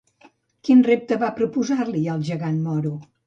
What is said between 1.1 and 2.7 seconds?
va proposar-li al gegant